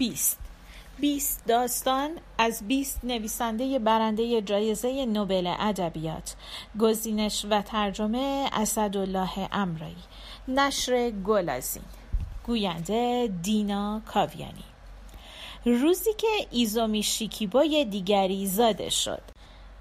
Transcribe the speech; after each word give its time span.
بیست. 0.00 0.38
بیست 1.00 1.46
داستان 1.46 2.10
از 2.38 2.62
بیست 2.68 3.00
نویسنده 3.04 3.78
برنده 3.78 4.42
جایزه 4.42 5.06
نوبل 5.06 5.54
ادبیات. 5.58 6.34
گزینش 6.80 7.46
و 7.50 7.62
ترجمه 7.62 8.50
اسدالله 8.52 9.48
امرایی 9.52 9.96
نشر 10.48 11.10
گلازین. 11.10 11.82
گوینده 12.46 13.32
دینا 13.42 14.02
کاویانی. 14.06 14.64
روزی 15.64 16.12
که 16.18 16.46
ایزومی 16.50 17.02
شیکیبوی 17.02 17.84
دیگری 17.84 18.46
زاده 18.46 18.90
شد. 18.90 19.22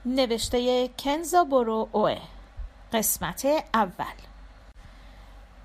نوشته 0.06 0.90
کنزا 1.00 1.44
برو 1.44 1.90
اوه. 1.92 2.18
قسمت 2.94 3.46
اول. 3.74 4.16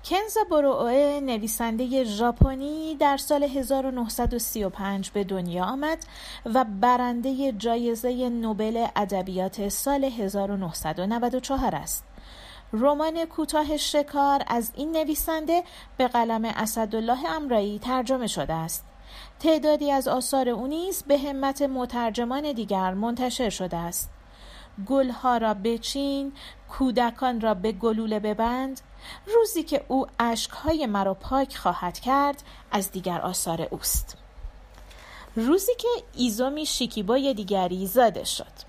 کنزا 0.09 0.41
اوه 0.51 1.19
نویسنده 1.23 2.03
ژاپنی 2.03 2.95
در 2.95 3.17
سال 3.17 3.43
1935 3.43 5.09
به 5.09 5.23
دنیا 5.23 5.65
آمد 5.65 6.05
و 6.45 6.65
برنده 6.81 7.51
جایزه 7.51 8.29
نوبل 8.29 8.87
ادبیات 8.95 9.69
سال 9.69 10.03
1994 10.03 11.75
است. 11.75 12.03
رمان 12.73 13.25
کوتاه 13.25 13.77
شکار 13.77 14.43
از 14.47 14.71
این 14.75 14.91
نویسنده 14.91 15.63
به 15.97 16.07
قلم 16.07 16.45
اسدالله 16.45 17.29
امرایی 17.29 17.79
ترجمه 17.79 18.27
شده 18.27 18.53
است. 18.53 18.85
تعدادی 19.39 19.91
از 19.91 20.07
آثار 20.07 20.49
او 20.49 20.67
نیز 20.67 21.03
به 21.03 21.17
همت 21.17 21.61
مترجمان 21.61 22.51
دیگر 22.51 22.93
منتشر 22.93 23.49
شده 23.49 23.77
است. 23.77 24.09
گلها 24.87 25.37
را 25.37 25.53
بچین 25.53 26.31
کودکان 26.69 27.41
را 27.41 27.53
به 27.53 27.71
گلوله 27.71 28.19
ببند 28.19 28.81
روزی 29.25 29.63
که 29.63 29.85
او 29.87 30.07
اشکهای 30.19 30.85
مرا 30.85 31.13
پاک 31.13 31.57
خواهد 31.57 31.99
کرد 31.99 32.43
از 32.71 32.91
دیگر 32.91 33.21
آثار 33.21 33.61
اوست. 33.61 34.17
روزی 35.35 35.75
که 35.77 35.87
ایزومی 36.13 36.65
شیکیبای 36.65 37.33
دیگری 37.33 37.87
زاده 37.87 38.23
شد. 38.23 38.65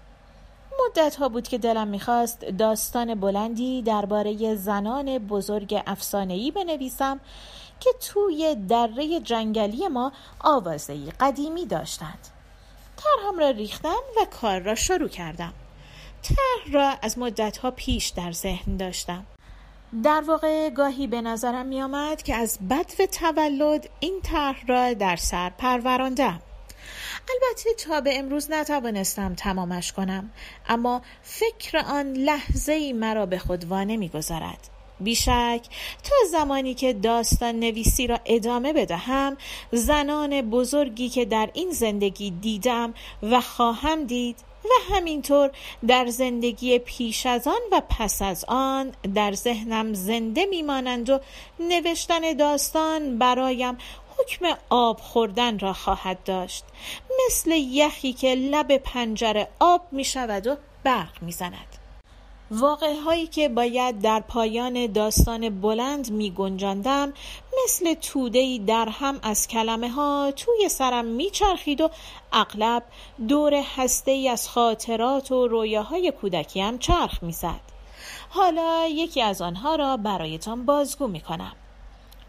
مدت 0.84 1.16
ها 1.16 1.28
بود 1.28 1.48
که 1.48 1.58
دلم 1.58 1.88
می‌خواست 1.88 2.44
داستان 2.44 3.14
بلندی 3.14 3.82
درباره 3.82 4.54
زنان 4.54 5.18
بزرگ 5.18 5.82
افسانه‌ای 5.86 6.50
بنویسم 6.50 7.20
که 7.80 7.90
توی 8.00 8.56
دره 8.68 9.20
جنگلی 9.20 9.88
ما 9.88 10.12
آوازهی 10.40 11.12
قدیمی 11.20 11.66
داشتند. 11.66 12.28
ترهم 12.96 13.38
را 13.38 13.50
ریختم 13.50 14.02
و 14.20 14.24
کار 14.40 14.60
را 14.60 14.74
شروع 14.74 15.08
کردم. 15.08 15.52
طرح 16.22 16.72
را 16.72 16.94
از 17.02 17.18
مدتها 17.18 17.70
پیش 17.70 18.08
در 18.08 18.32
ذهن 18.32 18.76
داشتم. 18.76 19.26
در 20.02 20.22
واقع 20.26 20.70
گاهی 20.70 21.06
به 21.06 21.20
نظرم 21.20 21.66
می 21.66 21.82
آمد 21.82 22.22
که 22.22 22.34
از 22.34 22.58
بدو 22.70 23.06
تولد 23.06 23.88
این 24.00 24.20
طرح 24.22 24.66
را 24.66 24.92
در 24.92 25.16
سر 25.16 25.50
پروراندم. 25.50 26.42
البته 27.28 27.74
تا 27.74 28.00
به 28.00 28.18
امروز 28.18 28.50
نتوانستم 28.50 29.34
تمامش 29.34 29.92
کنم 29.92 30.30
اما 30.68 31.02
فکر 31.22 31.78
آن 31.78 32.12
لحظه 32.12 32.72
ای 32.72 32.92
مرا 32.92 33.26
به 33.26 33.38
خود 33.38 33.64
وانه 33.64 33.96
می‌گذارد. 33.96 34.68
بیشک 35.00 35.60
تا 36.04 36.16
زمانی 36.30 36.74
که 36.74 36.92
داستان 36.92 37.60
نویسی 37.60 38.06
را 38.06 38.20
ادامه 38.24 38.72
بدهم 38.72 39.36
زنان 39.72 40.40
بزرگی 40.40 41.08
که 41.08 41.24
در 41.24 41.50
این 41.54 41.70
زندگی 41.70 42.30
دیدم 42.30 42.94
و 43.22 43.40
خواهم 43.40 44.04
دید 44.04 44.36
و 44.70 44.94
همینطور 44.94 45.50
در 45.86 46.06
زندگی 46.06 46.78
پیش 46.78 47.26
از 47.26 47.46
آن 47.46 47.60
و 47.72 47.82
پس 47.88 48.22
از 48.22 48.44
آن 48.48 48.92
در 49.14 49.32
ذهنم 49.32 49.94
زنده 49.94 50.46
میمانند 50.46 51.10
و 51.10 51.20
نوشتن 51.60 52.32
داستان 52.32 53.18
برایم 53.18 53.78
حکم 54.18 54.56
آب 54.70 55.00
خوردن 55.00 55.58
را 55.58 55.72
خواهد 55.72 56.24
داشت 56.24 56.64
مثل 57.26 57.50
یخی 57.50 58.12
که 58.12 58.34
لب 58.34 58.76
پنجره 58.76 59.48
آب 59.60 59.82
می 59.92 60.04
شود 60.04 60.46
و 60.46 60.56
برق 60.84 61.22
می 61.22 61.32
زند. 61.32 61.75
واقع 62.50 62.94
هایی 62.94 63.26
که 63.26 63.48
باید 63.48 64.00
در 64.00 64.20
پایان 64.20 64.86
داستان 64.86 65.60
بلند 65.60 66.10
می 66.10 66.30
گنجاندم 66.30 67.12
مثل 67.64 67.94
تودهی 67.94 68.58
در 68.58 68.88
هم 68.88 69.18
از 69.22 69.48
کلمه 69.48 69.88
ها 69.88 70.32
توی 70.36 70.68
سرم 70.68 71.04
می 71.04 71.30
چرخید 71.30 71.80
و 71.80 71.90
اغلب 72.32 72.82
دور 73.28 73.54
هسته 73.54 74.10
ای 74.10 74.28
از 74.28 74.48
خاطرات 74.48 75.32
و 75.32 75.48
رویاهای 75.48 76.12
کودکیم 76.20 76.78
چرخ 76.78 77.22
می 77.22 77.32
زد. 77.32 77.60
حالا 78.28 78.86
یکی 78.88 79.22
از 79.22 79.42
آنها 79.42 79.76
را 79.76 79.96
برایتان 79.96 80.66
بازگو 80.66 81.06
می 81.06 81.20
کنم. 81.20 81.52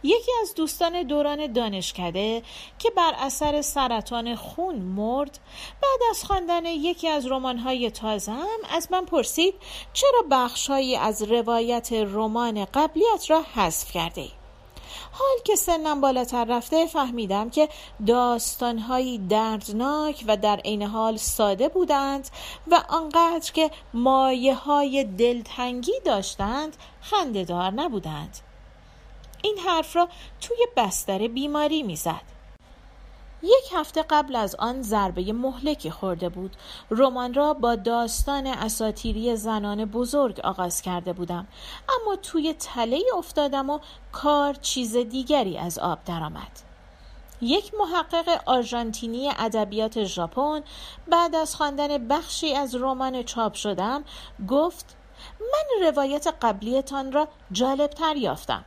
یکی 0.03 0.31
از 0.41 0.53
دوستان 0.56 1.03
دوران 1.03 1.53
دانشکده 1.53 2.44
که 2.80 2.90
بر 2.90 3.13
اثر 3.18 3.62
سرطان 3.62 4.35
خون 4.35 4.75
مرد 4.75 5.40
بعد 5.81 6.09
از 6.09 6.24
خواندن 6.24 6.66
یکی 6.66 7.08
از 7.08 7.28
رمان‌های 7.28 7.91
تازم 7.91 8.47
از 8.72 8.88
من 8.91 9.06
پرسید 9.06 9.53
چرا 9.94 10.24
بخشهایی 10.31 10.96
از 10.96 11.24
روایت 11.24 11.94
رمان 11.94 12.66
قبلیت 12.66 13.30
را 13.30 13.41
حذف 13.56 13.91
کرده 13.91 14.22
ای؟ 14.22 14.31
حال 15.12 15.38
که 15.44 15.56
سنم 15.56 16.02
بالاتر 16.02 16.46
رفته 16.46 16.85
فهمیدم 16.85 17.50
که 17.50 17.69
داستانهایی 18.08 19.18
دردناک 19.18 20.24
و 20.28 20.38
در 20.38 20.59
عین 20.59 20.84
حال 20.84 21.18
ساده 21.18 21.69
بودند 21.69 22.29
و 22.68 22.84
آنقدر 22.90 23.52
که 23.52 23.72
مایه 23.94 24.56
های 24.56 25.03
دلتنگی 25.03 26.00
داشتند 26.06 26.78
خندهدار 27.02 27.72
نبودند 27.72 28.38
این 29.41 29.57
حرف 29.57 29.95
را 29.95 30.09
توی 30.41 30.57
بستر 30.77 31.27
بیماری 31.27 31.83
می‌زد. 31.83 32.37
یک 33.43 33.73
هفته 33.73 34.03
قبل 34.09 34.35
از 34.35 34.55
آن 34.55 34.81
ضربه 34.81 35.33
مهلکی 35.33 35.89
خورده 35.91 36.29
بود. 36.29 36.55
رمان 36.91 37.33
را 37.33 37.53
با 37.53 37.75
داستان 37.75 38.47
اساتیری 38.47 39.35
زنان 39.35 39.85
بزرگ 39.85 40.39
آغاز 40.39 40.81
کرده 40.81 41.13
بودم. 41.13 41.47
اما 41.89 42.15
توی 42.15 42.53
تله 42.53 43.01
افتادم 43.17 43.69
و 43.69 43.79
کار 44.11 44.53
چیز 44.53 44.97
دیگری 44.97 45.57
از 45.57 45.79
آب 45.79 45.99
درآمد. 46.05 46.51
یک 47.41 47.71
محقق 47.79 48.41
آرژانتینی 48.45 49.29
ادبیات 49.39 50.03
ژاپن 50.03 50.63
بعد 51.07 51.35
از 51.35 51.55
خواندن 51.55 52.07
بخشی 52.07 52.55
از 52.55 52.75
رمان 52.75 53.23
چاپ 53.23 53.53
شدم 53.53 54.03
گفت 54.47 54.95
من 55.39 55.87
روایت 55.87 56.27
قبلیتان 56.41 57.11
را 57.11 57.27
جالبتر 57.51 58.15
یافتم. 58.15 58.65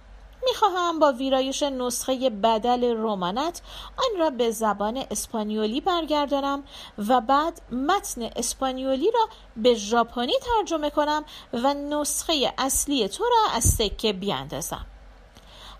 می‌خواهم 0.50 0.98
با 0.98 1.12
ویرایش 1.12 1.62
نسخه 1.62 2.30
بدل 2.30 2.96
رومانت 2.96 3.62
آن 3.96 4.20
را 4.20 4.30
به 4.30 4.50
زبان 4.50 5.04
اسپانیولی 5.10 5.80
برگردانم 5.80 6.62
و 7.08 7.20
بعد 7.20 7.62
متن 7.72 8.22
اسپانیولی 8.36 9.10
را 9.10 9.28
به 9.56 9.74
ژاپنی 9.74 10.34
ترجمه 10.42 10.90
کنم 10.90 11.24
و 11.52 11.74
نسخه 11.74 12.54
اصلی 12.58 13.08
تو 13.08 13.24
را 13.24 13.54
از 13.54 13.64
سکه 13.64 14.12
بیاندازم. 14.12 14.86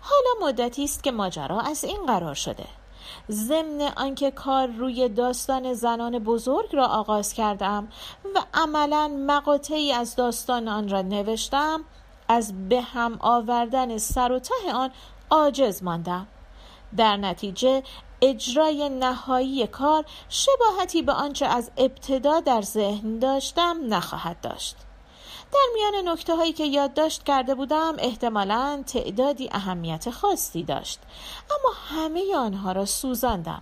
حالا 0.01 0.47
مدتی 0.47 0.83
است 0.83 1.03
که 1.03 1.11
ماجرا 1.11 1.59
از 1.59 1.83
این 1.83 2.05
قرار 2.05 2.35
شده. 2.35 2.65
ضمن 3.31 3.81
آنکه 3.97 4.31
کار 4.31 4.67
روی 4.67 5.09
داستان 5.09 5.73
زنان 5.73 6.19
بزرگ 6.19 6.75
را 6.75 6.87
آغاز 6.87 7.33
کردم 7.33 7.87
و 8.35 8.43
عملا 8.53 9.07
مقاطعی 9.07 9.91
از 9.91 10.15
داستان 10.15 10.67
آن 10.67 10.89
را 10.89 11.01
نوشتم 11.01 11.85
از 12.31 12.69
به 12.69 12.81
هم 12.81 13.17
آوردن 13.19 13.97
سر 13.97 14.31
و 14.31 14.39
ته 14.39 14.73
آن 14.73 14.91
عاجز 15.29 15.83
ماندم. 15.83 16.27
در 16.97 17.17
نتیجه 17.17 17.83
اجرای 18.21 18.89
نهایی 18.89 19.67
کار 19.67 20.05
شباهتی 20.29 21.01
به 21.01 21.11
آنچه 21.11 21.45
از 21.45 21.71
ابتدا 21.77 22.39
در 22.39 22.61
ذهن 22.61 23.19
داشتم 23.19 23.77
نخواهد 23.89 24.41
داشت. 24.41 24.75
در 25.51 25.65
میان 25.73 26.09
نکته 26.09 26.35
هایی 26.35 26.53
که 26.53 26.65
یادداشت 26.65 27.23
کرده 27.23 27.55
بودم 27.55 27.95
احتمالا 27.99 28.83
تعدادی 28.87 29.49
اهمیت 29.51 30.09
خاصی 30.09 30.63
داشت. 30.63 30.99
اما 31.51 31.73
همه 31.89 32.35
آنها 32.35 32.71
را 32.71 32.85
سوزاندم. 32.85 33.61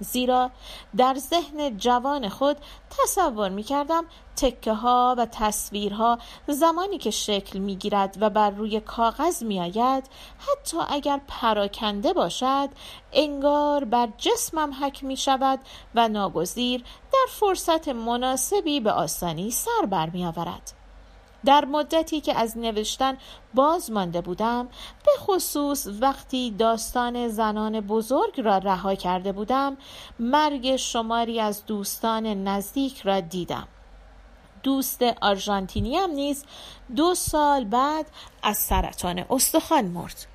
زیرا 0.00 0.50
در 0.96 1.14
ذهن 1.14 1.76
جوان 1.76 2.28
خود 2.28 2.56
تصور 2.90 3.48
می 3.48 3.62
کردم 3.62 4.04
تکه 4.36 4.72
ها 4.72 5.14
و 5.18 5.26
تصویرها 5.26 6.18
زمانی 6.46 6.98
که 6.98 7.10
شکل 7.10 7.58
می 7.58 7.76
گیرد 7.76 8.16
و 8.20 8.30
بر 8.30 8.50
روی 8.50 8.80
کاغذ 8.80 9.42
می 9.42 9.60
آید 9.60 10.04
حتی 10.38 10.76
اگر 10.88 11.20
پراکنده 11.28 12.12
باشد 12.12 12.68
انگار 13.12 13.84
بر 13.84 14.08
جسمم 14.18 14.72
حک 14.80 15.04
می 15.04 15.16
شود 15.16 15.58
و 15.94 16.08
ناگزیر 16.08 16.84
در 17.12 17.26
فرصت 17.30 17.88
مناسبی 17.88 18.80
به 18.80 18.92
آسانی 18.92 19.50
سر 19.50 19.86
بر 19.90 20.10
می 20.10 20.26
آورد. 20.26 20.77
در 21.44 21.64
مدتی 21.64 22.20
که 22.20 22.38
از 22.38 22.58
نوشتن 22.58 23.16
باز 23.54 23.90
مانده 23.90 24.20
بودم 24.20 24.68
به 25.04 25.12
خصوص 25.18 25.86
وقتی 26.00 26.50
داستان 26.50 27.28
زنان 27.28 27.80
بزرگ 27.80 28.40
را 28.40 28.58
رها 28.58 28.94
کرده 28.94 29.32
بودم 29.32 29.76
مرگ 30.18 30.76
شماری 30.76 31.40
از 31.40 31.66
دوستان 31.66 32.26
نزدیک 32.48 33.00
را 33.00 33.20
دیدم. 33.20 33.68
دوست 34.62 35.02
آرژانتینی 35.20 35.96
هم 35.96 36.10
نیز 36.10 36.44
دو 36.96 37.14
سال 37.14 37.64
بعد 37.64 38.06
از 38.42 38.56
سرطان 38.56 39.24
استخوان 39.30 39.84
مرد. 39.84 40.26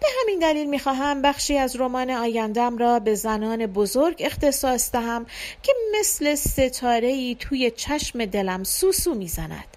به 0.00 0.06
همین 0.20 0.38
دلیل 0.38 0.68
می‌خواهم 0.68 1.22
بخشی 1.22 1.58
از 1.58 1.76
رمان 1.76 2.10
آیندم 2.10 2.78
را 2.78 2.98
به 2.98 3.14
زنان 3.14 3.66
بزرگ 3.66 4.16
اختصاص 4.18 4.92
دهم 4.92 5.26
که 5.62 5.72
مثل 5.98 6.34
ستاره 6.34 7.08
ای 7.08 7.34
توی 7.34 7.70
چشم 7.70 8.24
دلم 8.24 8.64
سوسو 8.64 9.14
می‌زند. 9.14 9.71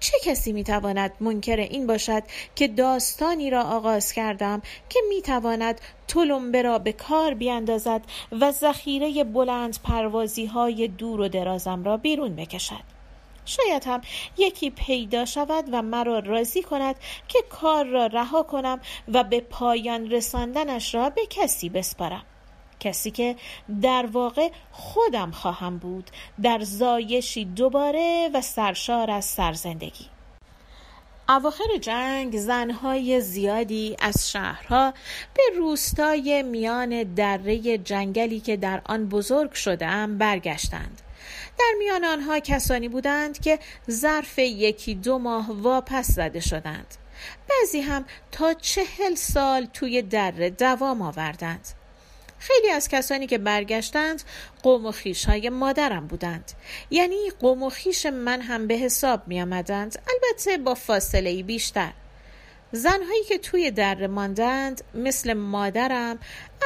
چه 0.00 0.18
کسی 0.24 0.52
می‌تواند 0.52 1.12
منکر 1.20 1.56
این 1.56 1.86
باشد 1.86 2.22
که 2.54 2.68
داستانی 2.68 3.50
را 3.50 3.62
آغاز 3.62 4.12
کردم 4.12 4.62
که 4.88 5.00
می‌تواند 5.08 5.80
تلمبه 6.08 6.62
را 6.62 6.78
به 6.78 6.92
کار 6.92 7.34
بیاندازد 7.34 8.02
و 8.40 8.52
ذخیره 8.52 9.24
بلند 9.24 9.78
پروازی 9.84 10.46
های 10.46 10.88
دور 10.88 11.20
و 11.20 11.28
درازم 11.28 11.84
را 11.84 11.96
بیرون 11.96 12.36
بکشد؟ 12.36 12.94
شاید 13.44 13.84
هم 13.84 14.00
یکی 14.38 14.70
پیدا 14.70 15.24
شود 15.24 15.64
و 15.72 15.82
مرا 15.82 16.18
راضی 16.18 16.62
کند 16.62 16.96
که 17.28 17.38
کار 17.50 17.84
را 17.84 18.06
رها 18.06 18.42
کنم 18.42 18.80
و 19.08 19.24
به 19.24 19.40
پایان 19.40 20.10
رساندنش 20.10 20.94
را 20.94 21.10
به 21.10 21.26
کسی 21.30 21.68
بسپارم. 21.68 22.22
کسی 22.84 23.10
که 23.10 23.36
در 23.82 24.06
واقع 24.12 24.50
خودم 24.72 25.30
خواهم 25.30 25.78
بود 25.78 26.10
در 26.42 26.60
زایشی 26.60 27.44
دوباره 27.44 28.30
و 28.34 28.40
سرشار 28.40 29.10
از 29.10 29.24
سرزندگی. 29.24 30.06
اواخر 31.28 31.76
جنگ 31.80 32.38
زنهای 32.38 33.20
زیادی 33.20 33.96
از 34.00 34.30
شهرها 34.30 34.94
به 35.34 35.42
روستای 35.58 36.42
میان 36.42 37.02
دره 37.02 37.78
جنگلی 37.78 38.40
که 38.40 38.56
در 38.56 38.82
آن 38.84 39.08
بزرگ 39.08 39.52
شدم 39.52 40.18
برگشتند. 40.18 41.02
در 41.58 41.74
میان 41.78 42.04
آنها 42.04 42.40
کسانی 42.40 42.88
بودند 42.88 43.40
که 43.40 43.58
ظرف 43.90 44.38
یکی 44.38 44.94
دو 44.94 45.18
ماه 45.18 45.52
واپس 45.52 46.10
زده 46.10 46.40
شدند. 46.40 46.94
بعضی 47.50 47.80
هم 47.80 48.04
تا 48.32 48.54
چهل 48.54 49.14
سال 49.14 49.64
توی 49.64 50.02
دره 50.02 50.50
دوام 50.50 51.02
آوردند. 51.02 51.68
خیلی 52.44 52.70
از 52.70 52.88
کسانی 52.88 53.26
که 53.26 53.38
برگشتند 53.38 54.22
قوم 54.62 54.86
و 54.86 54.90
خیش 54.90 55.24
های 55.24 55.48
مادرم 55.48 56.06
بودند. 56.06 56.52
یعنی 56.90 57.16
قوم 57.40 57.62
و 57.62 57.70
خیش 57.70 58.06
من 58.06 58.40
هم 58.40 58.66
به 58.66 58.74
حساب 58.74 59.28
می 59.28 59.42
آمدند 59.42 60.02
البته 60.08 60.58
با 60.58 60.74
فاصله 60.74 61.42
بیشتر. 61.42 61.92
زنهایی 62.72 63.24
که 63.28 63.38
توی 63.38 63.70
دره 63.70 64.06
ماندند 64.06 64.84
مثل 64.94 65.32
مادرم 65.32 66.18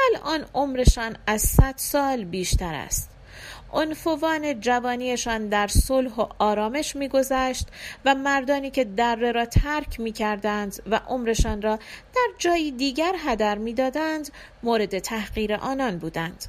الان 0.07 0.45
عمرشان 0.53 1.17
از 1.27 1.41
صد 1.41 1.73
سال 1.77 2.23
بیشتر 2.23 2.73
است. 2.73 3.08
عنفوان 3.73 4.59
جوانیشان 4.59 5.47
در 5.47 5.67
صلح 5.67 6.15
و 6.15 6.27
آرامش 6.39 6.95
میگذشت 6.95 7.67
و 8.05 8.15
مردانی 8.15 8.71
که 8.71 8.83
دره 8.83 9.31
را 9.31 9.45
ترک 9.45 9.99
می 9.99 10.11
کردند 10.11 10.83
و 10.91 10.95
عمرشان 11.07 11.61
را 11.61 11.75
در 12.15 12.27
جایی 12.37 12.71
دیگر 12.71 13.15
هدر 13.25 13.57
می‌دادند 13.57 14.29
مورد 14.63 14.99
تحقیر 14.99 15.53
آنان 15.55 15.97
بودند. 15.97 16.45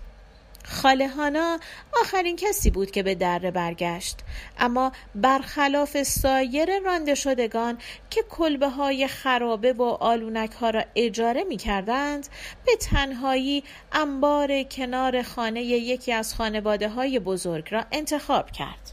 خالهانا 0.65 1.59
آخرین 2.01 2.37
کسی 2.37 2.71
بود 2.71 2.91
که 2.91 3.03
به 3.03 3.15
دره 3.15 3.51
برگشت. 3.51 4.19
اما 4.59 4.93
برخلاف 5.15 6.03
سایر 6.03 6.79
رانده 6.79 7.15
شدگان 7.15 7.79
که 8.11 8.23
کلبه 8.31 8.69
های 8.69 9.09
خرابه 9.09 9.73
و 9.73 9.83
آلونک 9.83 10.53
ها 10.53 10.71
را 10.71 10.85
اجاره 10.95 11.45
می 11.45 11.57
کردند 11.57 12.29
به 12.67 12.77
تنهایی 12.77 13.65
انبار 13.93 14.62
کنار 14.62 15.23
خانه 15.23 15.62
یکی 15.62 16.12
از 16.12 16.35
خانواده 16.35 16.89
های 16.89 17.19
بزرگ 17.19 17.69
را 17.71 17.85
انتخاب 17.93 18.51
کرد. 18.51 18.93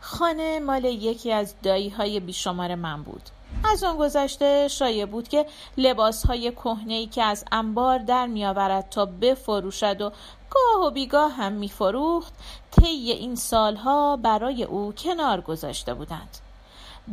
خانه 0.00 0.60
مال 0.60 0.84
یکی 0.84 1.32
از 1.32 1.54
دایی 1.62 1.88
های 1.88 2.20
بیشمار 2.20 2.74
من 2.74 3.02
بود. 3.02 3.22
از 3.64 3.84
آن 3.84 3.96
گذشته 3.96 4.68
شایع 4.68 5.06
بود 5.06 5.28
که 5.28 5.46
لباس 5.76 6.26
های 6.26 6.52
کهنه 6.52 7.06
که 7.06 7.22
از 7.22 7.44
انبار 7.52 7.98
در 7.98 8.26
میآورد 8.26 8.88
تا 8.88 9.06
بفروشد 9.06 10.00
و 10.00 10.12
گاه 10.50 10.86
و 10.86 10.90
بیگاه 10.90 11.32
هم 11.32 11.52
میفروخت 11.52 12.32
طی 12.70 13.10
این 13.12 13.34
سالها 13.34 14.16
برای 14.16 14.64
او 14.64 14.92
کنار 14.92 15.40
گذاشته 15.40 15.94
بودند. 15.94 16.45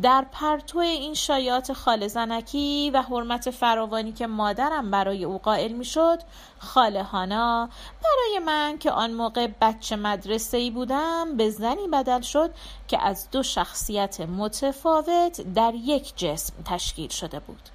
در 0.01 0.25
پرتو 0.31 0.79
این 0.79 1.13
شایعات 1.13 1.73
خاله 1.73 2.07
زنکی 2.07 2.91
و 2.93 3.01
حرمت 3.01 3.49
فراوانی 3.49 4.11
که 4.11 4.27
مادرم 4.27 4.91
برای 4.91 5.23
او 5.23 5.37
قائل 5.37 5.71
می‌شد 5.71 6.19
خاله 6.59 7.03
هانا. 7.03 7.69
برای 8.03 8.45
من 8.45 8.77
که 8.77 8.91
آن 8.91 9.13
موقع 9.13 9.47
بچه 9.61 9.95
مدرسه 9.95 10.57
ای 10.57 10.71
بودم 10.71 11.37
به 11.37 11.49
زنی 11.49 11.87
بدل 11.87 12.21
شد 12.21 12.51
که 12.87 13.05
از 13.05 13.27
دو 13.31 13.43
شخصیت 13.43 14.21
متفاوت 14.21 15.53
در 15.55 15.73
یک 15.75 16.13
جسم 16.15 16.53
تشکیل 16.65 17.09
شده 17.09 17.39
بود. 17.39 17.69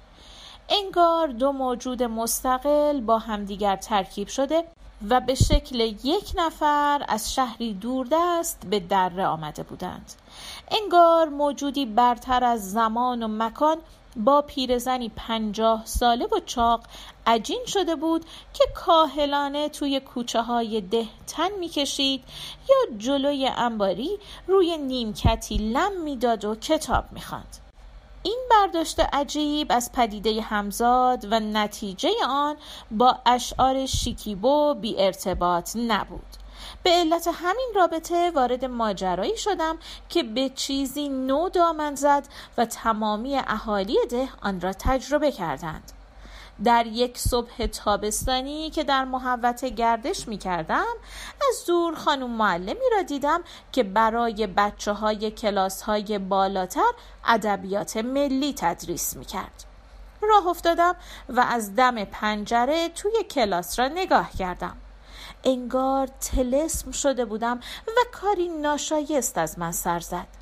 انگار 0.69 1.27
دو 1.27 1.51
موجود 1.51 2.03
مستقل 2.03 3.01
با 3.01 3.19
همدیگر 3.19 3.75
ترکیب 3.75 4.27
شده 4.27 4.63
و 5.07 5.21
به 5.21 5.35
شکل 5.35 5.79
یک 6.03 6.33
نفر 6.35 7.05
از 7.07 7.33
شهری 7.33 7.73
دوردست 7.73 8.61
به 8.69 8.79
دره 8.79 9.25
آمده 9.25 9.63
بودند. 9.63 10.13
انگار 10.71 11.29
موجودی 11.29 11.85
برتر 11.85 12.43
از 12.43 12.71
زمان 12.71 13.23
و 13.23 13.27
مکان 13.27 13.77
با 14.15 14.41
پیرزنی 14.41 15.11
پنجاه 15.15 15.85
ساله 15.85 16.25
و 16.25 16.39
چاق 16.45 16.83
عجین 17.27 17.63
شده 17.67 17.95
بود 17.95 18.25
که 18.53 18.63
کاهلانه 18.75 19.69
توی 19.69 19.99
کوچه 19.99 20.41
های 20.41 20.81
ده 20.81 21.07
تن 21.27 21.51
می‌کشید 21.59 22.23
یا 22.69 22.97
جلوی 22.97 23.47
انباری 23.47 24.19
روی 24.47 24.77
نیمکتی 24.77 25.57
لم 25.57 26.01
می‌داد 26.03 26.45
و 26.45 26.55
کتاب 26.55 27.03
می‌خواند. 27.11 27.68
این 28.23 28.39
برداشت 28.51 28.99
عجیب 28.99 29.67
از 29.69 29.91
پدیده 29.91 30.41
همزاد 30.41 31.27
و 31.31 31.39
نتیجه 31.39 32.09
آن 32.27 32.57
با 32.91 33.19
اشعار 33.25 33.85
شیکیبو 33.85 34.73
بی 34.73 35.01
ارتباط 35.01 35.75
نبود. 35.75 36.35
به 36.83 36.89
علت 36.89 37.29
همین 37.33 37.71
رابطه 37.75 38.31
وارد 38.31 38.65
ماجرایی 38.65 39.37
شدم 39.37 39.77
که 40.09 40.23
به 40.23 40.49
چیزی 40.49 41.09
نو 41.09 41.49
دامن 41.49 41.95
زد 41.95 42.27
و 42.57 42.65
تمامی 42.65 43.37
اهالی 43.37 43.97
ده 44.09 44.29
آن 44.41 44.61
را 44.61 44.73
تجربه 44.73 45.31
کردند. 45.31 45.91
در 46.63 46.87
یک 46.87 47.17
صبح 47.17 47.65
تابستانی 47.65 48.69
که 48.69 48.83
در 48.83 49.05
محوت 49.05 49.65
گردش 49.65 50.27
می 50.27 50.37
کردم 50.37 50.95
از 51.49 51.65
دور 51.67 51.95
خانم 51.95 52.29
معلمی 52.29 52.89
را 52.91 53.01
دیدم 53.01 53.41
که 53.71 53.83
برای 53.83 54.47
بچه 54.47 54.91
های 54.91 55.31
کلاس 55.31 55.81
های 55.81 56.19
بالاتر 56.19 56.91
ادبیات 57.25 57.97
ملی 57.97 58.53
تدریس 58.53 59.15
می 59.15 59.25
کرد. 59.25 59.63
راه 60.21 60.47
افتادم 60.47 60.95
و 61.29 61.39
از 61.39 61.75
دم 61.75 62.03
پنجره 62.03 62.89
توی 62.89 63.23
کلاس 63.23 63.79
را 63.79 63.87
نگاه 63.87 64.31
کردم. 64.39 64.77
انگار 65.43 66.07
تلسم 66.07 66.91
شده 66.91 67.25
بودم 67.25 67.59
و 67.87 67.99
کاری 68.11 68.47
ناشایست 68.47 69.37
از 69.37 69.59
من 69.59 69.71
سر 69.71 69.99
زد. 69.99 70.38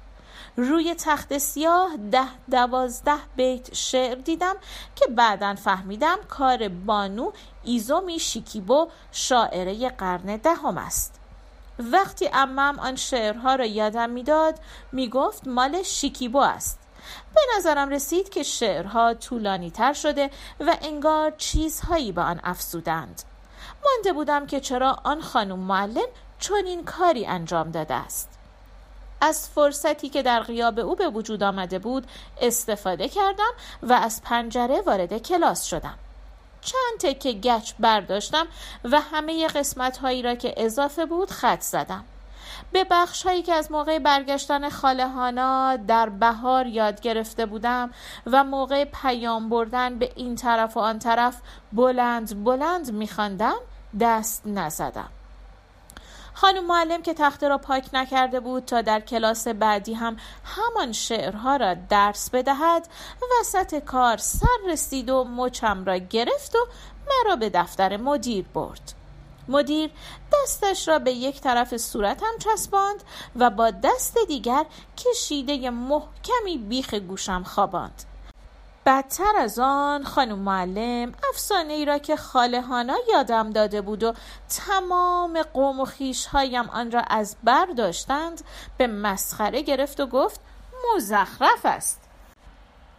روی 0.59 0.95
تخت 0.95 1.37
سیاه 1.37 1.97
ده 2.11 2.27
دوازده 2.51 3.17
بیت 3.35 3.73
شعر 3.73 4.15
دیدم 4.15 4.55
که 4.95 5.07
بعدا 5.07 5.55
فهمیدم 5.55 6.17
کار 6.29 6.67
بانو 6.67 7.31
ایزومی 7.63 8.19
شیکیبو 8.19 8.87
شاعره 9.11 9.89
قرن 9.89 10.37
دهم 10.37 10.77
است. 10.77 11.19
وقتی 11.79 12.29
امم 12.33 12.79
آن 12.79 12.95
شعرها 12.95 13.55
را 13.55 13.65
یادم 13.65 14.09
می‌داد 14.09 14.59
می‌گفت 14.91 15.47
مال 15.47 15.83
شیکیبو 15.83 16.37
است. 16.37 16.79
به 17.35 17.41
نظرم 17.57 17.89
رسید 17.89 18.29
که 18.29 18.43
شعرها 18.43 19.13
طولانی 19.13 19.71
تر 19.71 19.93
شده 19.93 20.29
و 20.59 20.77
انگار 20.81 21.31
چیزهایی 21.37 22.11
به 22.11 22.21
آن 22.21 22.39
افزودند. 22.43 23.21
مانده 23.85 24.13
بودم 24.13 24.45
که 24.45 24.59
چرا 24.59 24.97
آن 25.03 25.21
خانم 25.21 25.59
معلم 25.59 26.07
چنین 26.39 26.85
کاری 26.85 27.25
انجام 27.25 27.71
داده 27.71 27.93
است. 27.93 28.36
از 29.21 29.49
فرصتی 29.49 30.09
که 30.09 30.23
در 30.23 30.39
غیاب 30.39 30.79
او 30.79 30.95
به 30.95 31.09
وجود 31.09 31.43
آمده 31.43 31.79
بود 31.79 32.07
استفاده 32.41 33.09
کردم 33.09 33.51
و 33.83 33.93
از 33.93 34.21
پنجره 34.23 34.81
وارد 34.81 35.17
کلاس 35.17 35.63
شدم. 35.63 35.97
چند 36.61 36.99
تکه 36.99 37.33
گچ 37.33 37.73
برداشتم 37.79 38.47
و 38.83 39.01
همه 39.01 39.47
قسمت 39.47 39.97
هایی 39.97 40.21
را 40.21 40.35
که 40.35 40.53
اضافه 40.57 41.05
بود 41.05 41.31
خط 41.31 41.61
زدم. 41.61 42.03
به 42.71 42.83
بخش 42.83 43.25
هایی 43.25 43.41
که 43.41 43.53
از 43.53 43.71
موقع 43.71 43.99
برگشتن 43.99 44.69
خاله 44.69 45.77
در 45.77 46.09
بهار 46.09 46.67
یاد 46.67 47.01
گرفته 47.01 47.45
بودم 47.45 47.91
و 48.25 48.43
موقع 48.43 48.85
پیام 48.85 49.49
بردن 49.49 49.99
به 49.99 50.11
این 50.15 50.35
طرف 50.35 50.77
و 50.77 50.79
آن 50.79 50.99
طرف 50.99 51.41
بلند 51.73 52.43
بلند 52.43 52.91
میخواندم 52.91 53.57
دست 53.99 54.41
نزدم. 54.45 55.09
خانم 56.41 56.65
معلم 56.65 57.01
که 57.01 57.13
تخته 57.13 57.47
را 57.47 57.57
پاک 57.57 57.89
نکرده 57.93 58.39
بود 58.39 58.65
تا 58.65 58.81
در 58.81 58.99
کلاس 58.99 59.47
بعدی 59.47 59.93
هم 59.93 60.17
همان 60.43 60.91
شعرها 60.91 61.55
را 61.55 61.73
درس 61.73 62.29
بدهد 62.29 62.87
وسط 63.39 63.79
کار 63.79 64.17
سر 64.17 64.47
رسید 64.67 65.09
و 65.09 65.23
مچم 65.23 65.85
را 65.85 65.97
گرفت 65.97 66.55
و 66.55 66.59
مرا 67.07 67.35
به 67.35 67.49
دفتر 67.49 67.97
مدیر 67.97 68.45
برد. 68.53 68.93
مدیر 69.47 69.91
دستش 70.33 70.87
را 70.87 70.99
به 70.99 71.11
یک 71.11 71.41
طرف 71.41 71.77
صورتم 71.77 72.37
چسباند 72.39 73.03
و 73.35 73.49
با 73.49 73.71
دست 73.71 74.17
دیگر 74.27 74.65
کشیده 74.97 75.69
محکمی 75.69 76.57
بیخ 76.57 76.93
گوشم 76.93 77.43
خواباند. 77.43 78.03
بدتر 78.87 79.33
از 79.37 79.59
آن 79.59 80.03
خانم 80.03 80.39
معلم 80.39 81.11
افسانه 81.29 81.73
ای 81.73 81.85
را 81.85 81.97
که 81.97 82.15
خالهانا 82.15 82.95
یادم 83.13 83.49
داده 83.49 83.81
بود 83.81 84.03
و 84.03 84.13
تمام 84.49 85.41
قوم 85.41 85.79
و 85.79 85.85
خیشهایم 85.85 86.69
آن 86.69 86.91
را 86.91 87.01
از 87.01 87.35
بر 87.43 87.65
داشتند 87.65 88.41
به 88.77 88.87
مسخره 88.87 89.61
گرفت 89.61 89.99
و 89.99 90.05
گفت 90.05 90.41
مزخرف 90.95 91.65
است. 91.65 92.06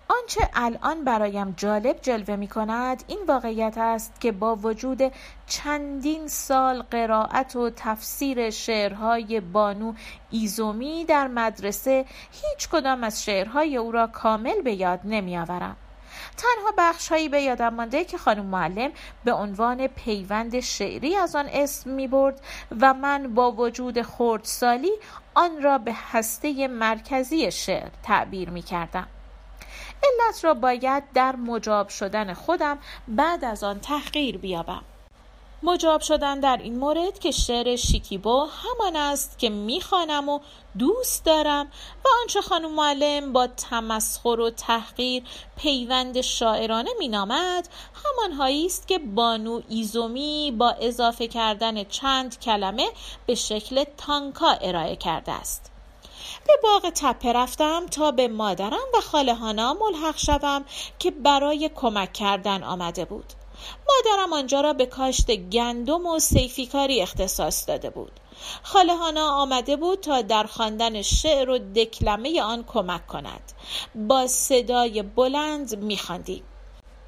آنچه 0.09 0.49
الان 0.55 1.05
برایم 1.05 1.55
جالب 1.57 1.99
جلوه 2.03 2.37
می 2.37 2.49
کند 2.49 3.05
این 3.07 3.19
واقعیت 3.29 3.79
است 3.79 4.21
که 4.21 4.33
با 4.33 4.57
وجود 4.57 5.13
چندین 5.47 6.29
سال 6.29 6.83
قرائت 6.83 7.57
و 7.57 7.71
تفسیر 7.71 8.51
شعرهای 8.51 9.41
بانو 9.41 9.93
ایزومی 10.31 11.05
در 11.05 11.27
مدرسه 11.27 12.05
هیچ 12.31 12.69
کدام 12.69 13.05
از 13.05 13.25
شعرهای 13.25 13.77
او 13.77 13.93
را 13.93 14.07
کامل 14.07 14.63
به 14.63 14.73
یاد 14.73 15.01
نمی 15.05 15.39
آورم. 15.39 15.77
تنها 16.37 16.73
بخش 16.79 17.09
هایی 17.09 17.29
به 17.29 17.43
یادم 17.43 17.75
مانده 17.75 18.05
که 18.05 18.19
خانم 18.19 18.47
معلم 18.47 18.91
به 19.25 19.33
عنوان 19.33 19.87
پیوند 19.87 20.61
شعری 20.61 21.17
از 21.17 21.37
آن 21.37 21.49
اسم 21.53 21.91
می 21.91 22.09
برد 22.09 22.41
و 22.81 22.95
من 22.95 23.35
با 23.35 23.53
وجود 23.53 24.03
خردسالی 24.03 24.93
آن 25.35 25.63
را 25.63 25.79
به 25.79 25.93
هسته 26.13 26.69
مرکزی 26.69 27.51
شعر 27.51 27.91
تعبیر 28.03 28.51
می 28.51 28.63
کردم. 28.63 29.07
علت 30.03 30.45
را 30.45 30.55
باید 30.55 31.03
در 31.15 31.37
مجاب 31.37 31.89
شدن 31.89 32.35
خودم 32.35 32.79
بعد 33.09 33.45
از 33.45 33.65
آن 33.65 33.81
تحقیر 33.81 34.39
بیابم. 34.39 34.83
مجاب 35.63 36.01
شدن 36.01 36.41
در 36.41 36.57
این 36.63 36.79
مورد 36.79 37.19
که 37.19 37.31
شعر 37.31 37.77
شیکیبو 37.77 38.47
همان 38.47 38.97
است 38.97 39.39
که 39.39 39.51
می‌خوانم 39.51 40.29
و 40.29 40.41
دوست 40.79 41.25
دارم 41.25 41.67
و 42.05 42.09
آنچه 42.21 42.41
خانم 42.41 42.75
معلم 42.75 43.33
با 43.33 43.47
تمسخر 43.47 44.41
و 44.41 44.51
تحقیر 44.51 45.23
پیوند 45.57 46.21
شاعرانه 46.21 46.91
مینامد 46.99 47.69
همانهایی 48.05 48.67
است 48.67 48.89
که 48.89 48.99
بانو 48.99 49.61
ایزومی 49.69 50.55
با 50.59 50.71
اضافه 50.71 51.29
کردن 51.29 51.85
چند 51.85 52.41
کلمه 52.41 52.89
به 53.27 53.35
شکل 53.35 53.85
تانکا 53.97 54.51
ارائه 54.51 54.97
کرده 54.97 55.33
است. 55.33 55.71
به 56.49 56.55
باغ 56.63 56.91
تپه 56.95 57.33
رفتم 57.33 57.87
تا 57.87 58.11
به 58.11 58.29
مادرم 58.29 58.87
و 58.95 59.01
خاله 59.01 59.35
هانا 59.35 59.75
ملحق 59.75 60.17
شوم 60.17 60.65
که 60.99 61.11
برای 61.11 61.71
کمک 61.75 62.13
کردن 62.13 62.63
آمده 62.63 63.05
بود. 63.05 63.33
مادرم 63.89 64.33
آنجا 64.33 64.61
را 64.61 64.73
به 64.73 64.87
کاشت 64.87 65.31
گندم 65.31 66.07
و 66.07 66.19
سیفیکاری 66.19 67.03
اختصاص 67.03 67.69
داده 67.69 67.91
بود. 67.91 68.13
خاله 68.63 68.97
هانا 68.97 69.31
آمده 69.31 69.77
بود 69.77 70.01
تا 70.01 70.23
در 70.23 70.45
خواندن 70.45 71.03
شعر 71.03 71.51
و 71.51 71.59
دکلمه 71.59 72.43
آن 72.43 72.65
کمک 72.65 73.07
کند. 73.07 73.53
با 73.95 74.27
صدای 74.27 75.03
بلند 75.03 75.79
میخواندیم. 75.79 76.45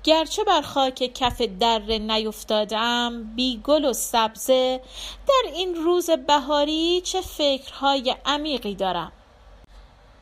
گرچه 0.04 0.44
بر 0.44 0.60
خاک 0.60 0.94
کف 1.14 1.42
در 1.42 1.78
نیفتادم 1.78 3.34
بی 3.36 3.60
گل 3.64 3.84
و 3.84 3.92
سبزه 3.92 4.80
در 5.28 5.50
این 5.54 5.74
روز 5.74 6.10
بهاری 6.10 7.00
چه 7.00 7.20
فکرهای 7.20 8.16
عمیقی 8.26 8.74
دارم. 8.74 9.12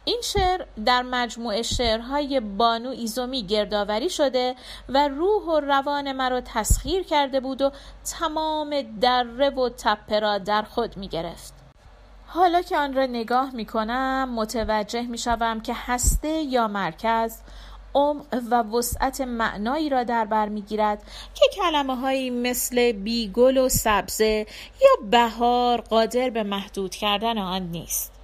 این 0.04 0.20
شعر 0.24 0.64
در 0.84 1.02
مجموعه 1.02 1.62
شعرهای 1.62 2.40
بانو 2.40 2.90
ایزومی 2.90 3.46
گردآوری 3.46 4.10
شده 4.10 4.54
و 4.88 5.08
روح 5.08 5.42
و 5.42 5.60
روان 5.60 6.12
مرا 6.12 6.40
تسخیر 6.40 7.02
کرده 7.02 7.40
بود 7.40 7.62
و 7.62 7.70
تمام 8.18 8.82
دره 9.00 9.50
و 9.50 9.68
تپه 9.68 10.20
را 10.20 10.38
در 10.38 10.62
خود 10.62 10.96
می 10.96 11.08
گرفت. 11.08 11.54
حالا 12.26 12.62
که 12.62 12.76
آن 12.76 12.94
را 12.94 13.06
نگاه 13.06 13.54
می 13.54 13.64
کنم 13.64 14.34
متوجه 14.34 15.02
می 15.02 15.18
شوم 15.18 15.60
که 15.60 15.72
هسته 15.76 16.28
یا 16.28 16.68
مرکز 16.68 17.38
عمق 17.94 18.26
و 18.50 18.62
وسعت 18.62 19.20
معنایی 19.20 19.88
را 19.88 20.04
در 20.04 20.24
بر 20.24 20.48
می‌گیرد 20.48 21.02
که 21.34 21.44
کلمه 21.56 21.96
هایی 21.96 22.30
مثل 22.30 22.92
بیگل 22.92 23.56
و 23.56 23.68
سبزه 23.68 24.46
یا 24.82 25.08
بهار 25.10 25.80
قادر 25.80 26.30
به 26.30 26.42
محدود 26.42 26.94
کردن 26.94 27.38
آن 27.38 27.62
نیست 27.62 28.17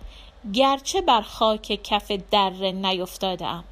گرچه 0.52 1.00
بر 1.00 1.20
خاک 1.20 1.82
کف 1.82 2.12
در 2.30 2.50
نیفتاده 2.50 3.46
ام 3.46 3.64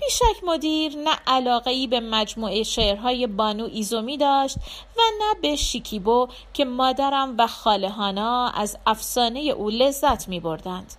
بیشک 0.00 0.44
مدیر 0.44 0.96
نه 0.96 1.18
علاقه 1.26 1.70
ای 1.70 1.86
به 1.86 2.00
مجموعه 2.00 2.62
شعرهای 2.62 3.26
بانو 3.26 3.68
ایزومی 3.72 4.16
داشت 4.16 4.56
و 4.96 5.00
نه 5.20 5.40
به 5.42 5.56
شیکیبو 5.56 6.28
که 6.54 6.64
مادرم 6.64 7.34
و 7.38 7.46
خالهانا 7.46 8.48
از 8.48 8.78
افسانه 8.86 9.40
او 9.40 9.70
لذت 9.70 10.28
می 10.28 10.40
بردند. 10.40 10.94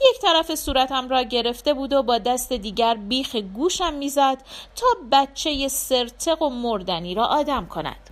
یک 0.00 0.20
طرف 0.22 0.54
صورتم 0.54 1.08
را 1.08 1.22
گرفته 1.22 1.74
بود 1.74 1.92
و 1.92 2.02
با 2.02 2.18
دست 2.18 2.52
دیگر 2.52 2.94
بیخ 2.94 3.36
گوشم 3.36 3.94
می‌زد 3.94 4.38
تا 4.76 4.86
بچه 5.12 5.68
سرتق 5.68 6.42
و 6.42 6.48
مردنی 6.48 7.14
را 7.14 7.24
آدم 7.24 7.66
کند 7.66 8.10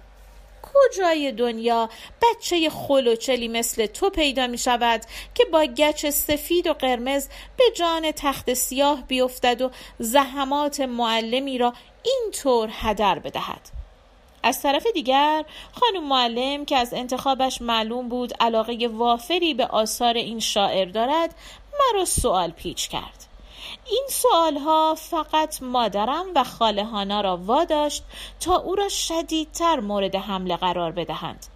کجای 0.74 1.32
دنیا؟ 1.32 1.88
بچه 2.22 2.70
خلوچلی 2.70 3.48
مثل 3.48 3.86
تو 3.86 4.10
پیدا 4.10 4.46
می 4.46 4.58
شود 4.58 5.02
که 5.34 5.44
با 5.44 5.64
گچ 5.64 6.06
سفید 6.06 6.66
و 6.66 6.72
قرمز 6.72 7.28
به 7.56 7.64
جان 7.76 8.12
تخت 8.12 8.54
سیاه 8.54 9.02
بیفتد 9.02 9.62
و 9.62 9.70
زحمات 9.98 10.80
معلمی 10.80 11.58
را 11.58 11.72
اینطور 12.02 12.68
هدر 12.72 13.18
بدهد. 13.18 13.70
از 14.42 14.62
طرف 14.62 14.86
دیگر 14.86 15.44
خانم 15.72 16.08
معلم 16.08 16.64
که 16.64 16.76
از 16.76 16.94
انتخابش 16.94 17.62
معلوم 17.62 18.08
بود 18.08 18.34
علاقه 18.40 18.88
وافری 18.92 19.54
به 19.54 19.66
آثار 19.66 20.14
این 20.14 20.40
شاعر 20.40 20.84
دارد 20.84 21.34
مرا 21.80 22.04
سوال 22.04 22.50
پیچ 22.50 22.88
کرد. 22.88 23.33
این 23.86 24.06
سوال 24.10 24.56
ها 24.56 24.94
فقط 24.94 25.62
مادرم 25.62 26.26
و 26.34 26.44
خاله 26.44 26.84
هانا 26.84 27.20
را 27.20 27.36
واداشت 27.36 28.04
تا 28.40 28.56
او 28.56 28.74
را 28.74 28.88
شدیدتر 28.88 29.80
مورد 29.80 30.16
حمله 30.16 30.56
قرار 30.56 30.92
بدهند. 30.92 31.46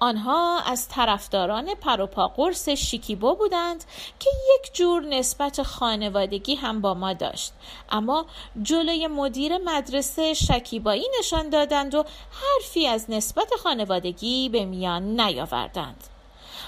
آنها 0.00 0.60
از 0.60 0.88
طرفداران 0.88 1.74
پروپا 1.74 2.28
قرص 2.28 2.68
شیکیبو 2.68 3.34
بودند 3.34 3.84
که 4.20 4.30
یک 4.54 4.74
جور 4.74 5.02
نسبت 5.02 5.62
خانوادگی 5.62 6.54
هم 6.54 6.80
با 6.80 6.94
ما 6.94 7.12
داشت. 7.12 7.52
اما 7.90 8.26
جلوی 8.62 9.06
مدیر 9.06 9.58
مدرسه 9.58 10.34
شکیبایی 10.34 11.06
نشان 11.18 11.50
دادند 11.50 11.94
و 11.94 12.04
حرفی 12.30 12.86
از 12.86 13.10
نسبت 13.10 13.54
خانوادگی 13.62 14.48
به 14.48 14.64
میان 14.64 15.20
نیاوردند. 15.20 16.15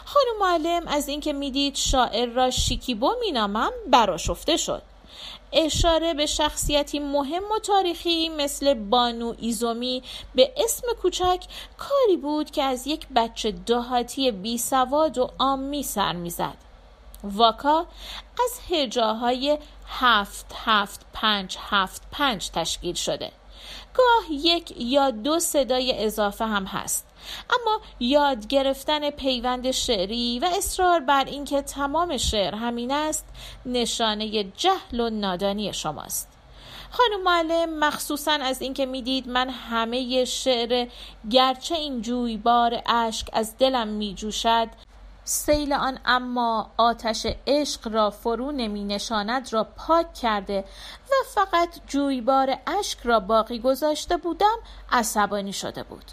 خانم 0.08 0.38
معلم 0.40 0.86
از 0.86 1.08
اینکه 1.08 1.32
می‌دید 1.32 1.76
شاعر 1.76 2.28
را 2.28 2.50
شیکیبو 2.50 3.14
مینامم 3.20 3.70
براشفته 3.86 4.56
شد. 4.56 4.82
اشاره 5.52 6.14
به 6.14 6.26
شخصیتی 6.26 6.98
مهم 6.98 7.42
و 7.44 7.58
تاریخی 7.58 8.28
مثل 8.28 8.74
بانو 8.74 9.34
ایزومی 9.38 10.02
به 10.34 10.52
اسم 10.56 10.86
کوچک 11.02 11.44
کاری 11.78 12.16
بود 12.16 12.50
که 12.50 12.62
از 12.62 12.86
یک 12.86 13.06
بچه 13.16 13.50
دهاتی 13.50 14.30
بی 14.30 14.58
سواد 14.58 15.18
و 15.18 15.30
آمی 15.38 15.82
سر 15.82 16.12
می‌زد. 16.12 16.56
واکا 17.24 17.86
از 18.44 18.60
هجاهای 18.70 19.58
هفت 19.86 20.46
هفت 20.64 21.06
پنج 21.12 21.56
هفت 21.60 22.02
پنج 22.12 22.50
تشکیل 22.50 22.94
شده. 22.94 23.32
گاه 23.94 24.32
یک 24.32 24.74
یا 24.76 25.10
دو 25.10 25.40
صدای 25.40 26.04
اضافه 26.04 26.44
هم 26.44 26.64
هست. 26.64 27.07
اما 27.50 27.80
یاد 28.00 28.46
گرفتن 28.46 29.10
پیوند 29.10 29.70
شعری 29.70 30.38
و 30.38 30.50
اصرار 30.56 31.00
بر 31.00 31.24
اینکه 31.24 31.62
تمام 31.62 32.16
شعر 32.16 32.54
همین 32.54 32.92
است 32.92 33.26
نشانه 33.66 34.44
جهل 34.44 35.00
و 35.00 35.10
نادانی 35.10 35.72
شماست. 35.72 36.28
خانم 36.90 37.22
معلم 37.22 37.78
مخصوصا 37.78 38.32
از 38.32 38.62
اینکه 38.62 38.86
می‌دید 38.86 39.28
من 39.28 39.50
همه 39.50 40.24
شعر 40.24 40.88
گرچه 41.30 41.74
این 41.74 42.02
جویبار 42.02 42.82
اشک 42.86 43.28
از 43.32 43.58
دلم 43.58 43.88
می 43.88 44.14
جوشد 44.14 44.68
سیل 45.24 45.72
آن 45.72 45.98
اما 46.04 46.70
آتش 46.76 47.26
عشق 47.46 47.88
را 47.92 48.10
فرو 48.10 48.52
نمی 48.52 48.84
نشاند 48.84 49.52
را 49.52 49.64
پاک 49.64 50.14
کرده 50.14 50.64
و 51.10 51.14
فقط 51.34 51.68
جویبار 51.86 52.58
اشک 52.66 52.98
را 53.04 53.20
باقی 53.20 53.58
گذاشته 53.58 54.16
بودم 54.16 54.56
عصبانی 54.92 55.52
شده 55.52 55.82
بود. 55.82 56.04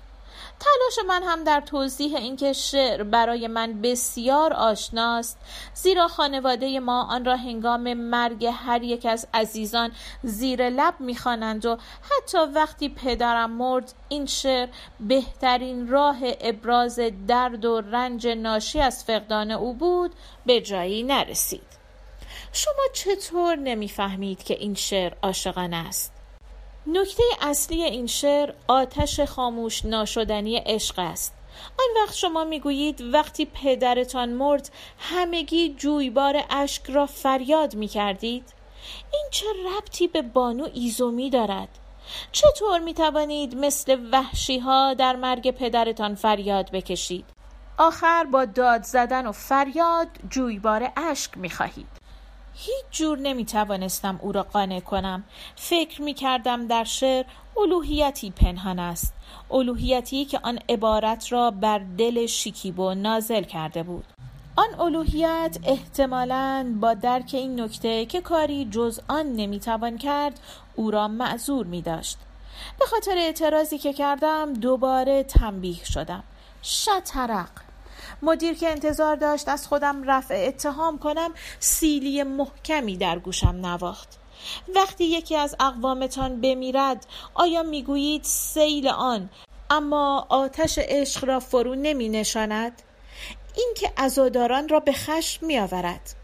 تلاش 0.60 1.08
من 1.08 1.24
هم 1.24 1.44
در 1.44 1.62
توضیح 1.62 2.16
اینکه 2.16 2.54
شعر 2.54 3.04
برای 3.04 3.48
من 3.48 3.82
بسیار 3.82 4.54
آشناست 4.54 5.38
زیرا 5.74 6.08
خانواده 6.08 6.80
ما 6.80 7.04
آن 7.04 7.26
را 7.26 7.36
هنگام 7.36 7.94
مرگ 7.94 8.46
هر 8.46 8.84
یک 8.84 9.06
از 9.06 9.28
عزیزان 9.34 9.92
زیر 10.24 10.70
لب 10.70 10.94
می‌خوانند 11.00 11.66
و 11.66 11.78
حتی 12.02 12.38
وقتی 12.38 12.90
پدرم 12.90 13.52
مرد 13.52 13.94
این 14.10 14.26
شعر 14.26 14.70
بهترین 15.00 15.88
راه 15.88 16.18
ابراز 16.42 17.00
درد 17.28 17.66
و 17.66 17.82
رنج 17.82 18.28
ناشی 18.28 18.82
از 18.82 19.04
فقدان 19.04 19.52
او 19.52 19.74
بود 19.74 20.12
به 20.46 20.62
جایی 20.62 21.04
نرسید. 21.04 21.76
شما 22.54 22.84
چطور 22.94 23.56
نمی‌فهمید 23.56 24.44
که 24.44 24.54
این 24.54 24.74
شعر 24.74 25.14
عاشقانه 25.22 25.76
است؟ 25.76 26.15
نکته 26.88 27.24
اصلی 27.42 27.84
این 27.84 28.08
شعر 28.08 28.54
آتش 28.68 29.20
خاموش 29.20 29.86
ناشدنی 29.86 30.58
عشق 30.58 31.00
است. 31.00 31.34
آن 31.80 32.04
وقت 32.04 32.16
شما 32.16 32.44
می‌گویید 32.44 33.02
وقتی 33.02 33.46
پدرتان 33.46 34.30
مرد 34.30 34.72
همگی 35.00 35.76
جویبار 35.78 36.44
اشک 36.50 36.84
را 36.90 37.06
فریاد 37.06 37.76
می 37.76 37.88
کردید 37.88 38.54
این 39.14 39.28
چه 39.32 39.46
ربطی 39.66 40.08
به 40.08 40.22
بانو 40.22 40.68
ایزومی 40.74 41.30
دارد؟ 41.30 41.70
چطور 42.32 42.80
می 42.80 42.94
توانید 42.94 43.56
مثل 43.56 44.00
وحشی 44.12 44.60
ها 44.60 44.94
در 44.94 45.16
مرگ 45.16 45.52
پدرتان 45.52 46.16
فریاد 46.16 46.72
بکشید؟ 46.72 47.26
آخر 47.78 48.24
با 48.24 48.46
داد 48.46 48.84
زدن 48.84 49.28
و 49.28 49.32
فریاد 49.32 50.08
جویبار 50.30 50.92
اشک 50.98 51.38
می 51.38 51.50
خواهید 51.50 52.05
هیچ 52.56 52.86
جور 52.92 53.18
نمی 53.18 53.46
توانستم 53.46 54.20
او 54.22 54.32
را 54.32 54.44
قانع 54.44 54.80
کنم. 54.80 55.24
فکر 55.56 56.02
می 56.02 56.14
کردم 56.14 56.68
در 56.68 56.84
شعر 56.84 57.26
الوهیتی 57.58 58.32
پنهان 58.32 58.80
است. 58.80 59.14
الوهیتی 59.52 60.26
که 60.26 60.40
آن 60.44 60.60
عبارت 60.70 61.32
را 61.32 61.52
بر 61.52 61.82
دل 61.98 62.26
شیکیبو 62.26 62.94
نازل 62.94 63.44
کرده 63.44 63.84
بود. 63.84 64.06
آن 64.56 64.80
الوهیت 64.80 65.58
احتمالاً 65.64 66.76
با 66.82 66.94
درک 66.94 67.30
این 67.34 67.62
نکته 67.62 68.06
که 68.06 68.22
کاری 68.22 68.66
جز 68.66 69.00
آن 69.08 69.26
نمی‌توان 69.26 69.98
کرد 69.98 70.40
او 70.76 70.92
را 70.92 71.08
معذور 71.08 71.66
می 71.66 71.82
داشت. 71.82 72.18
به 72.80 72.86
خاطر 72.86 73.18
اعتراضی 73.18 73.78
که 73.78 73.94
کردم 73.94 74.54
دوباره 74.54 75.24
تنبیه 75.24 75.86
شدم. 75.86 76.24
شطرق! 76.62 77.65
مدیر 78.22 78.54
که 78.54 78.70
انتظار 78.70 79.16
داشت 79.16 79.50
از 79.50 79.68
خودم 79.68 80.04
رفع 80.04 80.46
اتهام 80.48 80.98
کنم 80.98 81.34
سیلی 81.60 82.24
محکمی 82.24 82.98
در 82.98 83.20
گوشم 83.20 83.48
نواخت 83.48 84.20
وقتی 84.76 85.04
یکی 85.04 85.36
از 85.36 85.56
اقوامتان 85.60 86.42
بمیرد 86.42 87.06
آیا 87.34 87.64
می‌گویید 87.64 88.24
سیل 88.24 88.88
آن 88.88 89.30
اما 89.70 90.26
آتش 90.30 90.80
عشق 90.82 91.26
را 91.26 91.40
فرو 91.40 91.76
نمی 91.76 92.10
نشاند؟ 92.10 92.82
این 93.56 93.74
که 93.78 93.92
ازاداران 93.98 94.70
را 94.70 94.80
به 94.80 94.92
خشم 94.92 95.46
می 95.46 95.60
آورد. 95.60 96.16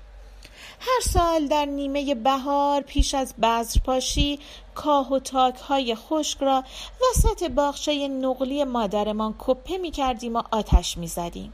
هر 0.80 1.02
سال 1.02 1.48
در 1.48 1.66
نیمه 1.66 2.16
بهار 2.16 2.82
پیش 2.82 3.14
از 3.14 3.34
بذرپاشی 3.34 4.40
کاه 4.76 5.14
و 5.14 5.20
تاک 5.20 5.56
های 5.56 5.96
خشک 5.96 6.38
را 6.42 6.64
وسط 7.10 7.50
باغچه 7.50 8.08
نقلی 8.08 8.64
مادرمان 8.64 9.36
کپه 9.40 9.78
می 9.78 9.92
کردیم 9.92 10.36
و 10.36 10.44
آتش 10.52 10.98
می 10.98 11.08
زدیم. 11.08 11.54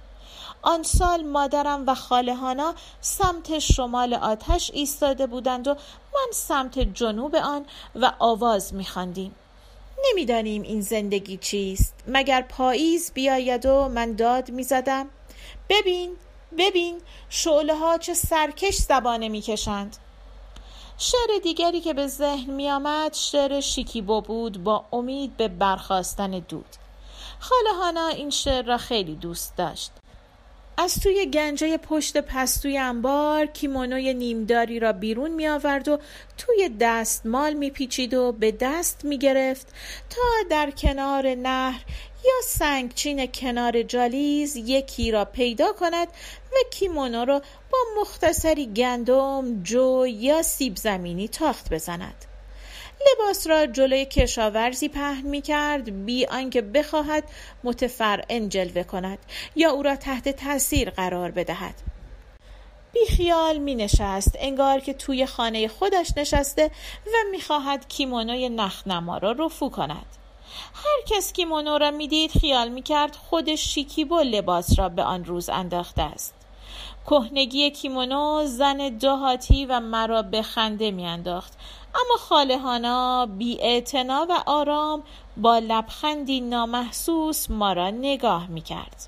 آن 0.68 0.84
سال 0.84 1.24
مادرم 1.24 1.84
و 1.88 1.96
خالهانا 1.96 2.74
سمت 3.02 3.60
شمال 3.60 4.14
آتش 4.14 4.72
ایستاده 4.74 5.28
بودند 5.28 5.68
و 5.68 5.74
من 6.14 6.32
سمت 6.34 6.80
جنوب 6.80 7.36
آن 7.36 7.66
و 7.96 8.14
آواز 8.20 8.74
میخواندیم. 8.74 9.36
نمی‌دانیم 10.10 10.62
این 10.62 10.82
زندگی 10.82 11.38
چیست. 11.38 11.96
مگر 12.08 12.42
پاییز 12.42 13.12
بیاید 13.14 13.66
و 13.66 13.90
من 13.90 14.14
داد 14.14 14.52
می‌زدم. 14.52 15.10
ببین 15.70 16.16
ببین 16.58 17.02
شعله 17.30 17.76
ها 17.76 17.98
چه 17.98 18.14
سرکش 18.14 18.76
زبانه 18.76 19.30
می‌کشند. 19.30 19.98
شعر 20.98 21.40
دیگری 21.44 21.82
که 21.82 21.94
به 21.94 22.08
ذهن 22.08 22.54
می 22.54 22.72
آمد 22.72 23.14
شعر 23.14 23.60
شیکیبو 23.60 24.22
بود 24.22 24.64
با 24.64 24.86
امید 24.94 25.38
به 25.38 25.48
برخواستن 25.48 26.32
دود. 26.32 26.76
خاله 27.40 28.16
این 28.16 28.30
شعر 28.30 28.66
را 28.66 28.78
خیلی 28.78 29.16
دوست 29.16 29.56
داشت. 29.58 29.92
از 30.80 31.00
توی 31.00 31.26
گنجه 31.26 31.78
پشت 31.78 32.18
پستوی 32.18 32.78
انبار 32.78 33.46
کیمونوی 33.46 34.14
نیمداری 34.14 34.80
را 34.80 34.94
بیرون 34.94 35.32
می 35.32 35.48
آورد 35.48 35.88
و 35.88 36.00
توی 36.38 36.70
دستمال 36.80 37.54
می 37.54 37.70
پیچید 37.70 38.14
و 38.14 38.32
به 38.32 38.52
دست 38.52 39.06
می 39.06 39.18
گرفت 39.18 39.68
تا 40.10 40.22
در 40.50 40.72
کنار 40.72 41.36
نهر 41.36 41.86
یا 42.26 42.34
سنگچین 42.44 43.28
کنار 43.28 43.84
جالیز 43.84 44.56
یکی 44.56 45.12
را 45.12 45.26
پیدا 45.26 45.74
کند 45.74 46.08
و 46.52 46.56
کیمونو 46.72 47.26
را 47.26 47.42
با 47.72 47.78
مختصری 48.02 48.66
گندم، 48.66 49.64
جو 49.64 50.08
یا 50.08 50.42
سیب 50.42 50.76
زمینی 50.76 51.28
تاخت 51.28 51.74
بزند. 51.74 52.27
لباس 53.02 53.48
را 53.48 53.66
جلوی 53.66 54.06
کشاورزی 54.06 54.90
پهن 54.90 55.28
می 55.28 55.42
کرد 55.42 56.06
بی 56.06 56.26
آنکه 56.26 56.62
بخواهد 56.62 57.24
متفرعن 57.64 58.50
جلوه 58.50 58.84
کند 58.84 59.20
یا 59.56 59.72
او 59.72 59.84
را 59.84 59.96
تحت 59.96 60.30
تاثیر 60.30 60.90
قرار 60.90 61.32
بدهد. 61.32 61.76
بی 62.94 63.06
خیال 63.16 63.58
می 63.58 63.76
نشست 63.76 64.36
انگار 64.40 64.80
که 64.80 64.94
توی 64.94 65.26
خانه 65.26 65.68
خودش 65.68 66.12
نشسته 66.18 66.72
و 67.06 67.18
می 67.32 67.42
خواهد 67.42 67.88
کیمونوی 67.88 68.50
نخنما 68.50 69.18
را 69.18 69.32
رفو 69.32 69.70
کند. 69.70 70.06
هر 70.74 71.18
کس 71.18 71.34
کیمونو 71.34 71.78
را 71.78 71.92
می‌دید 71.92 72.32
خیال 72.32 72.70
می 72.70 72.82
کرد 72.82 73.16
خود 73.16 73.56
شیکیبو 73.56 74.20
لباس 74.20 74.80
را 74.80 74.90
به 74.90 75.04
آن 75.04 75.26
روز 75.26 75.50
انداخته 75.50 76.02
است. 76.02 76.34
کهنگی 77.06 77.72
کیمونو 77.72 78.46
زن 78.46 78.90
دهاتی 78.90 79.66
و 79.66 79.80
مرا 79.80 80.22
به 80.22 80.42
خنده 80.42 80.92
میانداخت 80.92 81.54
اما 81.98 82.18
خالهانا 82.18 83.26
بی 83.26 83.84
و 84.08 84.44
آرام 84.46 85.04
با 85.38 85.60
لبخندی 85.60 86.42
نامحسوس 86.42 87.50
ما 87.50 87.74
را 87.74 87.90
نگاه 87.90 88.48
می‌کرد 88.48 89.08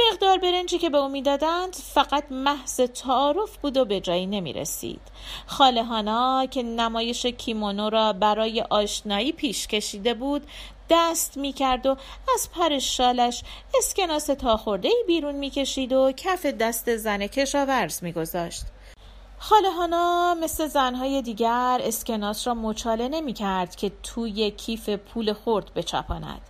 مقدار 0.00 0.38
برنجی 0.38 0.78
که 0.78 0.90
به 0.90 0.98
او 0.98 1.08
می‌دادند 1.08 1.74
فقط 1.74 2.24
محض 2.32 2.80
تعارف 2.80 3.56
بود 3.56 3.76
و 3.76 3.84
به 3.84 4.00
جایی 4.00 4.26
نمی 4.26 4.52
رسید 4.52 5.00
خالهانا 5.46 6.46
که 6.46 6.62
نمایش 6.62 7.26
کیمونو 7.26 7.90
را 7.90 8.12
برای 8.12 8.60
آشنایی 8.60 9.32
پیش 9.32 9.66
کشیده 9.66 10.14
بود 10.14 10.46
دست 10.90 11.36
می 11.36 11.52
کرد 11.52 11.86
و 11.86 11.96
از 12.34 12.48
پر 12.50 12.78
شالش 12.78 13.42
اسکناس 13.78 14.26
تا 14.26 14.56
خورده 14.56 14.90
بیرون 15.06 15.34
می 15.34 15.50
کشید 15.50 15.92
و 15.92 16.12
کف 16.16 16.46
دست 16.46 16.96
زن 16.96 17.26
کشاورز 17.26 18.04
می 18.04 18.12
گذاشت. 18.12 18.62
خاله 19.44 19.70
هانا 19.70 20.34
مثل 20.34 20.66
زنهای 20.66 21.22
دیگر 21.22 21.80
اسکناس 21.84 22.46
را 22.46 22.54
مچاله 22.54 23.08
نمی 23.08 23.32
کرد 23.32 23.76
که 23.76 23.92
توی 24.02 24.50
کیف 24.50 24.88
پول 24.88 25.32
خورد 25.32 25.74
بچپاند. 25.74 26.40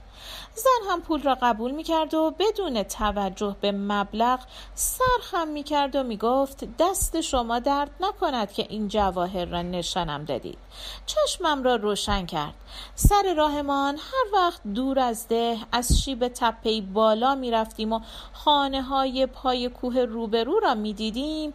زن 0.55 0.91
هم 0.91 1.01
پول 1.01 1.23
را 1.23 1.37
قبول 1.43 1.71
می 1.71 1.83
کرد 1.83 2.15
و 2.15 2.35
بدون 2.39 2.83
توجه 2.83 3.57
به 3.61 3.73
مبلغ 3.73 4.41
سرخم 4.75 5.49
می 5.49 5.63
کرد 5.63 5.97
و 5.97 6.03
می 6.03 6.17
گفت 6.17 6.65
دست 6.79 7.21
شما 7.21 7.59
درد 7.59 7.91
نکند 8.01 8.53
که 8.53 8.67
این 8.69 8.89
جواهر 8.89 9.45
را 9.45 9.63
نشانم 9.63 10.25
دادید 10.25 10.59
چشمم 11.07 11.63
را 11.63 11.77
روشن 11.77 12.27
کرد 12.27 12.55
سر 12.95 13.35
راهمان 13.37 13.97
هر 13.97 14.35
وقت 14.35 14.61
دور 14.75 14.99
از 14.99 15.29
ده 15.29 15.59
از 15.73 16.03
شیب 16.03 16.29
تپهی 16.29 16.81
بالا 16.81 17.35
می 17.35 17.51
رفتیم 17.51 17.93
و 17.93 18.01
خانه 18.33 18.83
های 18.83 19.27
پای 19.27 19.69
کوه 19.69 19.99
روبرو 19.99 20.61
را 20.61 20.75
می 20.75 20.93
دیدیم 20.93 21.55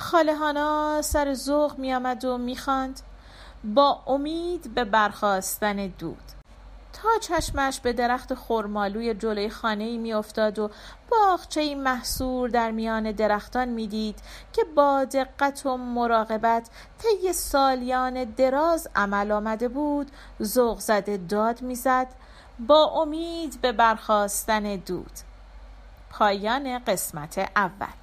خاله 0.00 1.02
سر 1.02 1.34
ذوق 1.34 1.78
می 1.78 1.94
آمد 1.94 2.24
و 2.24 2.38
می 2.38 2.56
خاند. 2.56 3.00
با 3.64 4.02
امید 4.06 4.74
به 4.74 4.84
برخواستن 4.84 5.86
دود 5.86 6.22
تا 6.92 7.08
چشمش 7.20 7.80
به 7.80 7.92
درخت 7.92 8.34
خرمالوی 8.34 9.14
جلوی 9.14 9.50
خانه 9.50 9.84
ای 9.84 9.98
می 9.98 10.12
افتاد 10.12 10.58
و 10.58 10.70
باغچه 11.10 11.74
محصور 11.74 12.48
در 12.48 12.70
میان 12.70 13.12
درختان 13.12 13.68
می‌دید 13.68 14.18
که 14.52 14.64
با 14.64 15.04
دقت 15.04 15.66
و 15.66 15.76
مراقبت 15.76 16.70
طی 16.98 17.32
سالیان 17.32 18.24
دراز 18.24 18.88
عمل 18.96 19.32
آمده 19.32 19.68
بود 19.68 20.10
ذوق 20.42 20.78
زده 20.78 21.16
داد 21.16 21.62
می‌زد 21.62 22.06
با 22.58 22.84
امید 22.84 23.60
به 23.60 23.72
برخواستن 23.72 24.76
دود 24.76 25.12
پایان 26.10 26.78
قسمت 26.78 27.38
اول 27.56 27.99